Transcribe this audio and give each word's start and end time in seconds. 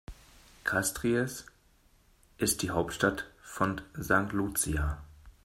Castries 0.65 1.45
ist 2.39 2.63
die 2.63 2.71
Hauptstadt 2.71 3.29
von 3.43 3.81
St. 3.95 4.31
Lucia. 4.31 4.99